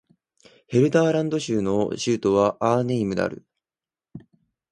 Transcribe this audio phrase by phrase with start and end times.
[0.65, 3.45] ヘルダーラント州の州都はアーネムである